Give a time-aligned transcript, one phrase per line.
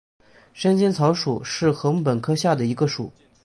[0.55, 3.13] 山涧草属是禾本科下的一个属。